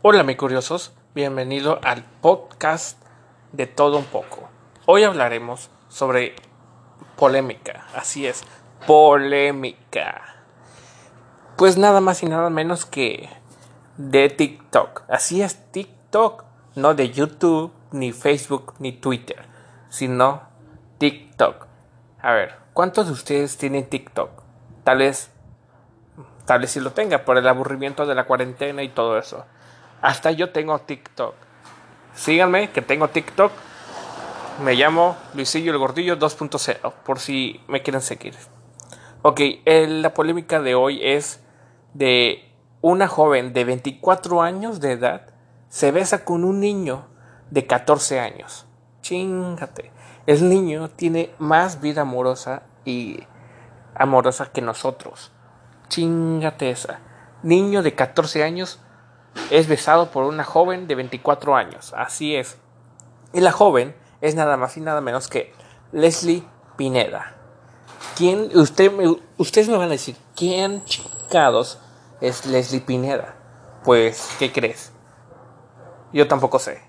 [0.00, 3.02] Hola mi curiosos, bienvenido al podcast
[3.50, 4.48] de todo un poco.
[4.86, 6.36] Hoy hablaremos sobre
[7.16, 8.44] polémica, así es,
[8.86, 10.36] polémica.
[11.56, 13.28] Pues nada más y nada menos que
[13.96, 15.02] de TikTok.
[15.08, 16.44] Así es, TikTok,
[16.76, 19.46] no de YouTube, ni Facebook, ni Twitter,
[19.88, 20.42] sino
[20.98, 21.66] TikTok.
[22.22, 24.30] A ver, ¿cuántos de ustedes tienen TikTok?
[24.84, 25.32] Tal vez,
[26.44, 29.44] tal vez si lo tenga por el aburrimiento de la cuarentena y todo eso.
[30.02, 31.34] Hasta yo tengo TikTok.
[32.14, 33.52] Síganme, que tengo TikTok.
[34.64, 38.34] Me llamo Luisillo el Gordillo 2.0, por si me quieren seguir.
[39.22, 41.40] Ok, la polémica de hoy es
[41.94, 47.06] de una joven de 24 años de edad se besa con un niño
[47.50, 48.66] de 14 años.
[49.02, 49.92] Chingate.
[50.26, 53.20] El niño tiene más vida amorosa y
[53.94, 55.32] amorosa que nosotros.
[55.88, 57.00] Chingate esa.
[57.42, 58.80] Niño de 14 años
[59.50, 61.92] es besado por una joven de 24 años.
[61.96, 62.58] Así es.
[63.32, 65.52] Y la joven es nada más y nada menos que
[65.92, 66.44] Leslie
[66.76, 67.34] Pineda.
[68.16, 68.92] ¿Quién, usted,
[69.36, 71.78] ustedes me van a decir, ¿quién chingados
[72.20, 73.36] es Leslie Pineda?
[73.84, 74.92] Pues, ¿qué crees?
[76.12, 76.82] Yo tampoco sé.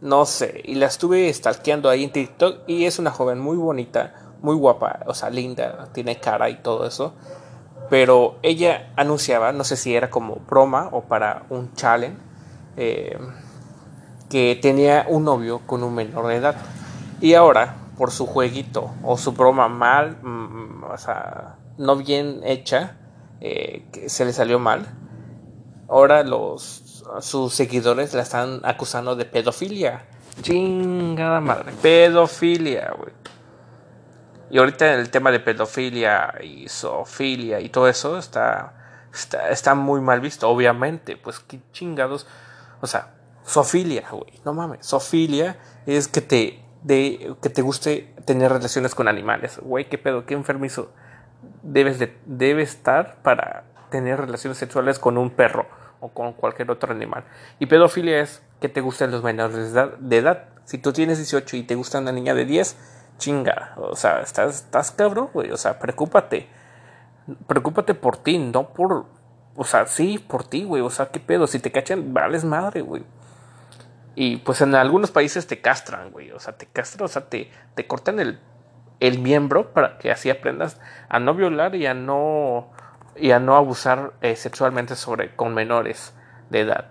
[0.00, 0.62] No sé.
[0.64, 5.00] Y la estuve stalkeando ahí en TikTok y es una joven muy bonita, muy guapa,
[5.06, 7.14] o sea, linda, tiene cara y todo eso
[7.88, 12.16] pero ella anunciaba, no sé si era como broma o para un challenge,
[12.76, 13.18] eh,
[14.28, 16.56] que tenía un novio con un menor de edad.
[17.20, 22.96] Y ahora, por su jueguito o su broma mal, mm, o sea, no bien hecha,
[23.40, 24.86] eh, que se le salió mal,
[25.88, 30.04] ahora los, sus seguidores la están acusando de pedofilia.
[30.42, 33.12] Chingada madre, pedofilia, güey.
[34.50, 38.74] Y ahorita el tema de pedofilia y zoofilia y todo eso está,
[39.50, 41.16] está, muy mal visto, obviamente.
[41.16, 42.26] Pues qué chingados.
[42.80, 43.14] O sea,
[43.46, 44.40] zoofilia, güey.
[44.44, 44.86] No mames.
[44.86, 49.58] Zoofilia es que te, de, que te guste tener relaciones con animales.
[49.60, 50.92] Güey, qué pedo, qué enfermizo.
[51.62, 55.66] Debes, de, debes estar para tener relaciones sexuales con un perro
[56.00, 57.24] o con cualquier otro animal.
[57.58, 59.72] Y pedofilia es que te gusten los menores.
[59.72, 60.48] De edad.
[60.64, 62.76] Si tú tienes 18 y te gusta una niña de 10,
[63.18, 66.48] chinga, o sea, estás, estás cabrón, güey, o sea, preocúpate,
[67.46, 69.06] preocúpate por ti, no por,
[69.56, 72.82] o sea, sí, por ti, güey, o sea, qué pedo, si te cachan, vales madre,
[72.82, 73.04] güey.
[74.14, 77.50] Y pues en algunos países te castran, güey, o sea, te castran, o sea, te,
[77.74, 78.40] te cortan el,
[79.00, 82.70] el miembro para que así aprendas a no violar y a no,
[83.14, 86.14] y a no abusar eh, sexualmente sobre, con menores
[86.50, 86.88] de edad.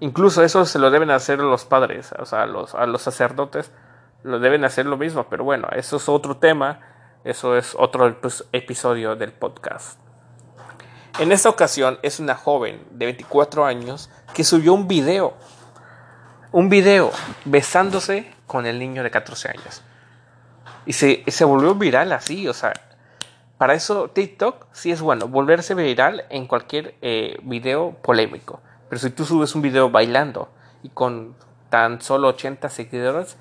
[0.00, 3.72] Incluso eso se lo deben hacer los padres, o sea, los, a los sacerdotes
[4.22, 6.80] lo deben hacer lo mismo, pero bueno, eso es otro tema,
[7.24, 9.98] eso es otro pues, episodio del podcast.
[11.18, 15.34] En esta ocasión es una joven de 24 años que subió un video,
[16.52, 17.10] un video
[17.44, 19.82] besándose con el niño de 14 años.
[20.86, 22.72] Y se, se volvió viral así, o sea,
[23.58, 28.60] para eso TikTok sí es bueno, volverse viral en cualquier eh, video polémico.
[28.88, 30.48] Pero si tú subes un video bailando
[30.82, 31.36] y con
[31.70, 33.36] tan solo 80 seguidores,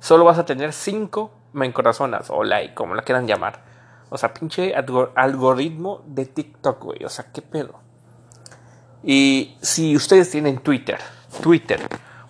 [0.00, 3.64] solo vas a tener 5 me encorazonas o like, como la quieran llamar.
[4.10, 7.04] O sea, pinche algoritmo de TikTok, güey.
[7.04, 7.80] O sea, qué pedo.
[9.02, 10.98] Y si ustedes tienen Twitter,
[11.42, 11.80] Twitter,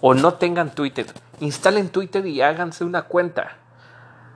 [0.00, 1.06] o no tengan Twitter,
[1.40, 3.56] instalen Twitter y háganse una cuenta.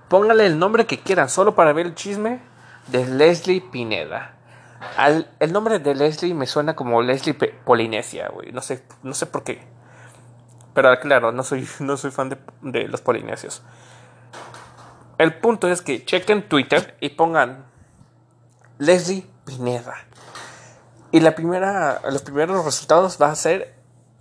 [0.08, 2.40] Pónganle el nombre que quieran, solo para ver el chisme
[2.88, 4.34] de Leslie Pineda.
[5.38, 8.52] el nombre de Leslie me suena como Leslie Polinesia, güey.
[8.52, 9.79] No sé, no sé por qué.
[10.74, 13.62] Pero claro, no soy, no soy fan de, los polinesios.
[15.18, 17.64] El punto es que chequen Twitter y pongan
[18.78, 19.96] Leslie Pineda.
[21.12, 23.74] Y la primera, los primeros resultados van a ser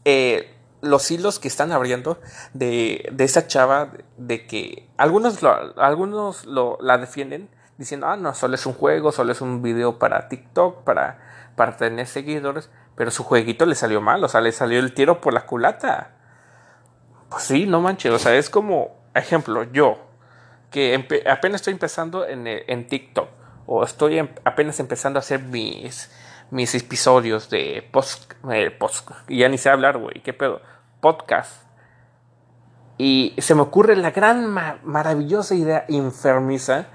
[0.04, 2.20] eh, los hilos que están abriendo
[2.54, 5.40] de, de esa chava, de que algunos,
[5.78, 10.00] algunos lo, la defienden diciendo, ah, no, solo es un juego, solo es un video
[10.00, 11.20] para TikTok, para,
[11.56, 15.22] para tener seguidores, pero su jueguito le salió mal, o sea, le salió el tiro
[15.22, 16.19] por la culata.
[17.30, 19.98] Pues sí, no manches, o sea, es como, ejemplo, yo,
[20.72, 23.30] que apenas estoy empezando en, en TikTok,
[23.66, 26.12] o estoy em, apenas empezando a hacer mis,
[26.50, 28.76] mis episodios de post, eh,
[29.28, 30.62] ya ni sé hablar, güey, qué pedo,
[31.02, 31.64] podcast.
[32.98, 34.50] Y se me ocurre la gran
[34.84, 36.88] maravillosa idea enfermiza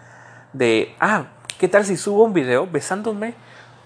[0.53, 1.29] de, ah,
[1.59, 3.35] ¿qué tal si subo un video besándome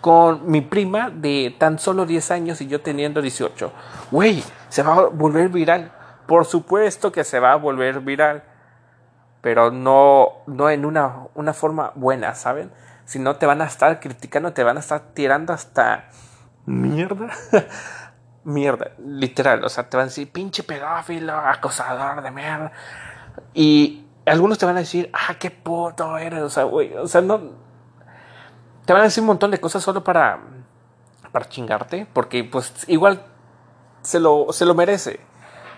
[0.00, 3.72] con mi prima de tan solo 10 años y yo teniendo 18?
[4.10, 5.92] Güey, se va a volver viral.
[6.28, 8.42] Por supuesto que se va a volver viral,
[9.40, 12.70] pero no, no en una, una forma buena, ¿saben?
[13.06, 16.10] Si no te van a estar criticando, te van a estar tirando hasta
[16.66, 17.30] mierda.
[18.44, 22.72] mierda, literal, o sea, te van a decir pinche pedófilo, acosador de mierda.
[23.54, 27.22] Y algunos te van a decir, ah, qué puto eres, o sea, güey, o sea,
[27.22, 27.40] no.
[28.84, 30.40] Te van a decir un montón de cosas solo para,
[31.32, 33.24] para chingarte, porque pues igual
[34.02, 35.26] se lo, se lo merece.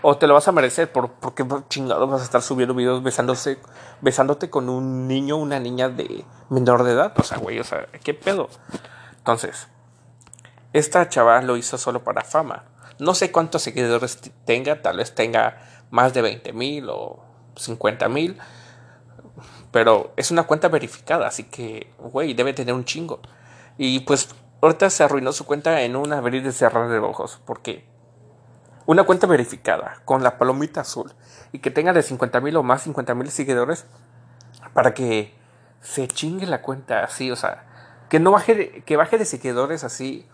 [0.03, 3.59] O te lo vas a merecer por, porque chingado vas a estar subiendo videos besándose,
[4.01, 7.13] besándote con un niño una niña de menor de edad.
[7.19, 8.49] O sea, güey, o sea, ¿qué pedo?
[9.19, 9.69] Entonces,
[10.73, 12.65] esta chava lo hizo solo para fama.
[12.99, 15.59] No sé cuántos seguidores tenga, tal vez tenga
[15.91, 17.23] más de 20 mil o
[17.57, 18.39] 50 mil.
[19.71, 23.21] Pero es una cuenta verificada, así que, güey, debe tener un chingo.
[23.79, 24.29] Y pues
[24.63, 27.41] ahorita se arruinó su cuenta en un abrir y cerrar de ojos.
[27.45, 27.90] Porque
[28.91, 31.13] una cuenta verificada con la palomita azul
[31.53, 33.87] y que tenga de 50 mil o más 50 mil seguidores
[34.75, 35.33] para que
[35.81, 37.67] se chingue la cuenta así, o sea,
[38.09, 40.29] que no baje de, que baje de seguidores así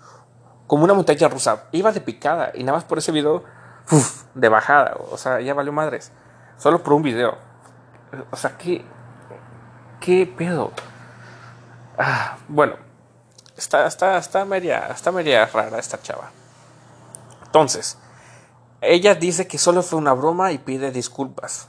[0.67, 1.65] como una montaña rusa.
[1.73, 3.45] Iba de picada y nada más por ese video
[4.35, 6.11] de bajada, o sea, ya valió madres.
[6.57, 7.37] Solo por un video.
[8.31, 8.83] O sea, qué
[10.01, 10.73] qué pedo.
[11.99, 12.77] Ah, bueno,
[13.55, 16.31] está está está media está media rara esta chava.
[17.45, 17.99] Entonces,
[18.81, 21.69] ella dice que solo fue una broma y pide disculpas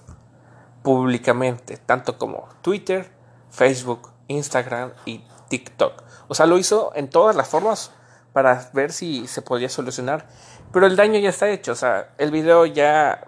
[0.83, 3.11] públicamente, tanto como Twitter,
[3.49, 6.03] Facebook, Instagram y TikTok.
[6.27, 7.91] O sea, lo hizo en todas las formas
[8.33, 10.27] para ver si se podía solucionar.
[10.71, 11.71] Pero el daño ya está hecho.
[11.71, 13.27] O sea, el video ya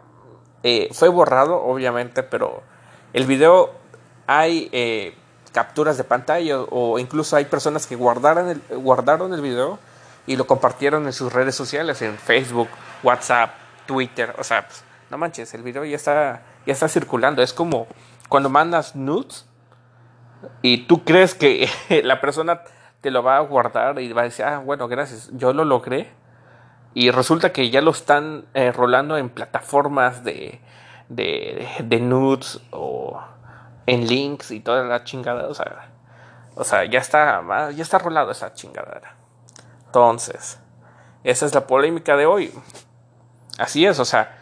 [0.64, 2.62] eh, fue borrado, obviamente, pero
[3.14, 3.72] el video
[4.28, 5.16] hay eh,
[5.52, 9.80] capturas de pantalla o incluso hay personas que guardaron el, guardaron el video
[10.28, 12.68] y lo compartieron en sus redes sociales, en Facebook,
[13.02, 13.50] WhatsApp,
[13.89, 17.41] Twitter, o sea, pues, no manches, el video ya está, ya está circulando.
[17.41, 17.88] Es como
[18.30, 19.47] cuando mandas nudes
[20.62, 21.68] y tú crees que
[22.03, 22.62] la persona
[23.01, 26.12] te lo va a guardar y va a decir, ah, bueno, gracias, yo lo logré.
[26.94, 30.62] Y resulta que ya lo están eh, rolando en plataformas de,
[31.07, 33.19] de, de, nudes o
[33.88, 35.47] en links y toda la chingada.
[35.47, 35.89] O sea,
[36.53, 39.15] o sea ya, está, ya está rolado esa chingadera.
[39.88, 40.59] Entonces,
[41.24, 42.53] esa es la polémica de hoy.
[43.59, 44.38] Así es, o sea,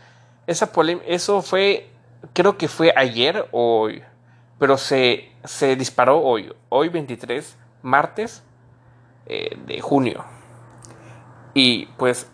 [0.46, 0.70] esa
[1.08, 1.90] eso fue,
[2.34, 4.04] creo que fue ayer o hoy,
[4.60, 8.44] pero se, se disparó hoy, hoy 23, martes
[9.26, 10.24] eh, de junio.
[11.56, 12.30] Y pues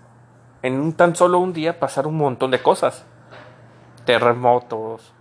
[0.61, 3.05] en un tan solo un día pasaron un montón de cosas.
[4.05, 5.13] Terremotos,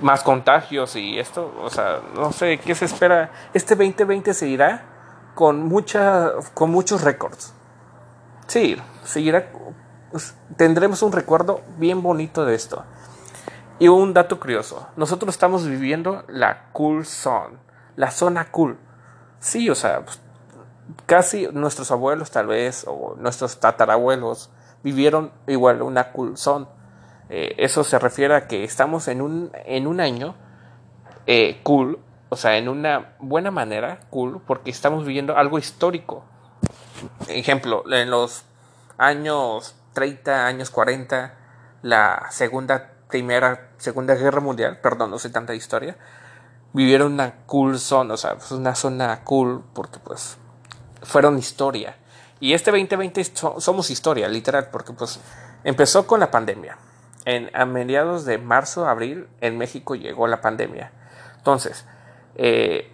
[0.00, 3.32] más contagios y esto, o sea, no sé qué se espera.
[3.52, 4.84] Este 2020 se irá
[5.34, 7.57] con, mucha, con muchos récords.
[8.48, 9.52] Sí, seguirá,
[10.10, 12.82] pues, tendremos un recuerdo bien bonito de esto.
[13.78, 17.58] Y un dato curioso, nosotros estamos viviendo la cool zone,
[17.94, 18.78] la zona cool.
[19.38, 20.22] Sí, o sea, pues,
[21.04, 24.50] casi nuestros abuelos tal vez, o nuestros tatarabuelos,
[24.82, 26.66] vivieron igual una cool zone.
[27.28, 30.36] Eh, eso se refiere a que estamos en un, en un año
[31.26, 31.98] eh, cool,
[32.30, 36.24] o sea, en una buena manera cool, porque estamos viviendo algo histórico.
[37.28, 38.44] Ejemplo, en los
[38.96, 41.34] años 30, años 40,
[41.82, 45.96] la segunda, primera, segunda guerra mundial, perdón, no sé tanta historia,
[46.72, 50.36] vivieron una cool zone, o sea, pues una zona cool, porque pues
[51.02, 51.96] fueron historia.
[52.40, 55.18] Y este 2020 somos historia, literal, porque pues
[55.64, 56.78] empezó con la pandemia.
[57.24, 60.92] En, a mediados de marzo, abril, en México llegó la pandemia.
[61.36, 61.84] Entonces,
[62.36, 62.92] eh,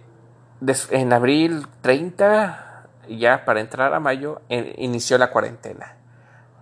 [0.89, 2.64] en abril 30
[3.07, 5.95] ya para entrar a mayo inició la cuarentena.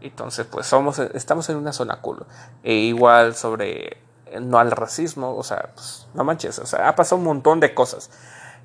[0.01, 2.25] Entonces, pues somos, estamos en una zona cool.
[2.63, 3.97] E igual sobre
[4.41, 7.73] no al racismo, o sea, pues, no manches, o sea, ha pasado un montón de
[7.73, 8.09] cosas.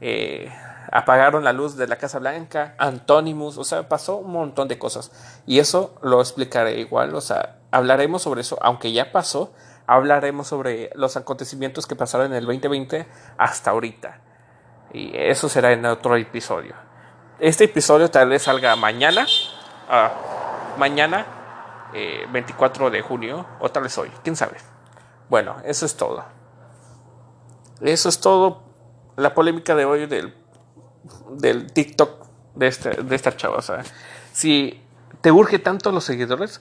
[0.01, 0.53] Eh,
[0.91, 5.11] apagaron la luz de la Casa Blanca, Antónimos, o sea, pasó un montón de cosas.
[5.47, 9.53] Y eso lo explicaré igual, o sea, hablaremos sobre eso, aunque ya pasó,
[9.87, 13.07] hablaremos sobre los acontecimientos que pasaron en el 2020
[13.37, 14.21] hasta ahorita.
[14.93, 16.75] Y eso será en otro episodio.
[17.41, 19.25] Este episodio tal vez salga mañana.
[19.89, 20.11] Ah,
[20.77, 21.25] mañana,
[22.33, 24.57] 24 eh, de junio, o tal vez hoy, quién sabe.
[25.29, 26.25] Bueno, eso es todo.
[27.81, 28.63] Eso es todo.
[29.17, 30.35] La polémica de hoy del,
[31.31, 32.27] del TikTok
[32.57, 33.63] de, este, de esta chava.
[34.33, 34.83] Si
[35.21, 36.61] te urge tanto los seguidores,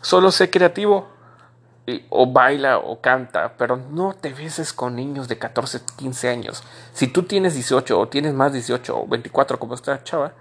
[0.00, 1.08] solo sé creativo
[2.10, 6.64] o baila o canta, pero no te beses con niños de 14, 15 años.
[6.92, 10.32] Si tú tienes 18 o tienes más 18 o 24 como esta chava,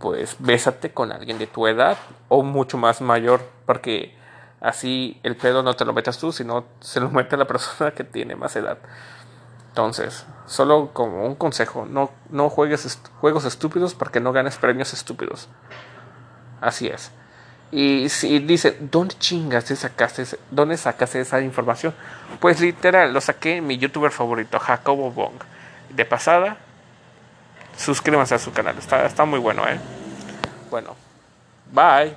[0.00, 1.96] pues bésate con alguien de tu edad
[2.28, 4.16] o mucho más mayor, porque
[4.60, 8.04] así el pedo no te lo metas tú, sino se lo mete la persona que
[8.04, 8.78] tiene más edad.
[9.68, 15.48] Entonces, solo como un consejo, no, no juegues juegos estúpidos porque no ganes premios estúpidos.
[16.60, 17.10] Así es.
[17.76, 21.92] Y si dice, ¿dónde chingas sacaste, dónde sacaste esa información?
[22.38, 25.34] Pues literal, lo saqué mi youtuber favorito, Jacobo Bong.
[25.90, 26.56] De pasada,
[27.76, 29.80] suscríbanse a su canal, está, está muy bueno, ¿eh?
[30.70, 30.94] Bueno,
[31.72, 32.14] bye.